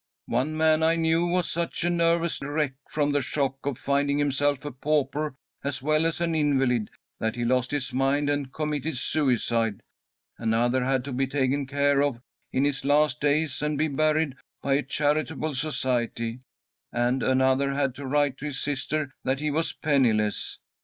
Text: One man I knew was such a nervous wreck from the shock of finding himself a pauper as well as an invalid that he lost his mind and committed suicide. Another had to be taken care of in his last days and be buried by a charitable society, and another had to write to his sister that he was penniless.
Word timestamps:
One 0.25 0.57
man 0.57 0.81
I 0.81 0.95
knew 0.95 1.27
was 1.27 1.47
such 1.47 1.83
a 1.83 1.89
nervous 1.91 2.41
wreck 2.41 2.73
from 2.89 3.11
the 3.11 3.21
shock 3.21 3.63
of 3.67 3.77
finding 3.77 4.17
himself 4.17 4.65
a 4.65 4.71
pauper 4.71 5.35
as 5.63 5.79
well 5.83 6.07
as 6.07 6.19
an 6.19 6.33
invalid 6.33 6.89
that 7.19 7.35
he 7.35 7.45
lost 7.45 7.69
his 7.69 7.93
mind 7.93 8.27
and 8.27 8.51
committed 8.51 8.97
suicide. 8.97 9.83
Another 10.39 10.83
had 10.83 11.03
to 11.05 11.11
be 11.11 11.27
taken 11.27 11.67
care 11.67 12.01
of 12.01 12.19
in 12.51 12.65
his 12.65 12.83
last 12.83 13.19
days 13.21 13.61
and 13.61 13.77
be 13.77 13.89
buried 13.89 14.35
by 14.63 14.73
a 14.73 14.81
charitable 14.81 15.53
society, 15.53 16.39
and 16.91 17.21
another 17.21 17.75
had 17.75 17.93
to 17.93 18.07
write 18.07 18.39
to 18.39 18.45
his 18.45 18.59
sister 18.59 19.13
that 19.23 19.39
he 19.39 19.51
was 19.51 19.71
penniless. 19.71 20.57